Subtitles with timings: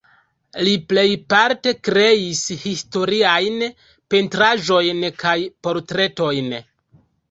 [0.67, 3.63] Li plejparte kreis historiajn
[4.17, 6.55] pentraĵojn kaj portretojn.